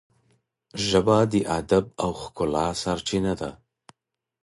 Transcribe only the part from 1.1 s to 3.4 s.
د ادب او ښکلا سرچینه